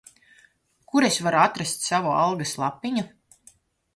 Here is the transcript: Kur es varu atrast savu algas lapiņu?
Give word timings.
Kur 0.91 1.05
es 1.09 1.19
varu 1.25 1.39
atrast 1.41 1.85
savu 1.89 2.15
algas 2.21 2.53
lapiņu? 2.63 3.03